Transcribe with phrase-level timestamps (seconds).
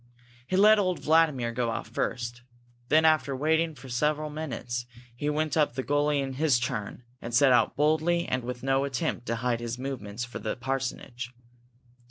[0.47, 2.41] He let old Vladimir go out first.
[2.89, 7.35] Then, after waiting for several minutes, he went up the gully in his turn, and
[7.35, 11.31] set out boldly and with no attempt to hide his movements, for the parsonage.